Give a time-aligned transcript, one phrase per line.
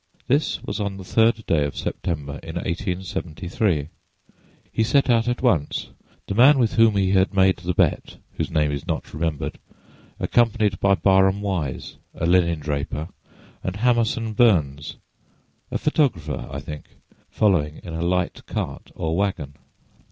[0.27, 3.89] This was on the 3d day of September in 1873.
[4.71, 5.91] He set out at once,
[6.25, 11.39] the man with whom he had made the bet—whose name is not remembered—accompanied by Barham
[11.41, 13.09] Wise, a linen draper,
[13.63, 14.95] and Hamerson Burns,
[15.69, 16.85] a photographer, I think,
[17.29, 19.53] following in a light cart or wagon.